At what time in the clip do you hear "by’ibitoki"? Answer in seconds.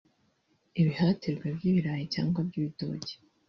2.47-3.13